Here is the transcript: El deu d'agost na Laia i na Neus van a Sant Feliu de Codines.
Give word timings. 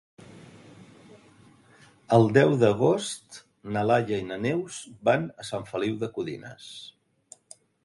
El 2.17 2.25
deu 2.37 2.53
d'agost 2.63 3.37
na 3.75 3.85
Laia 3.91 4.21
i 4.23 4.27
na 4.31 4.41
Neus 4.47 4.81
van 5.11 5.31
a 5.45 5.49
Sant 5.53 5.71
Feliu 5.75 6.03
de 6.05 6.13
Codines. 6.19 6.75